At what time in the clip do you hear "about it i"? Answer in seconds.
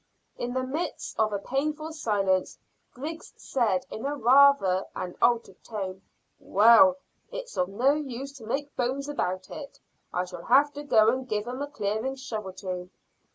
9.07-10.25